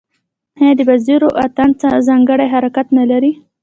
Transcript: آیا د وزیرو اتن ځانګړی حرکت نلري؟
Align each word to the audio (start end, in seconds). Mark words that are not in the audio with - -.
آیا 0.59 0.73
د 0.79 0.81
وزیرو 0.91 1.29
اتن 1.43 1.69
ځانګړی 2.07 2.47
حرکت 2.53 2.87
نلري؟ 2.97 3.31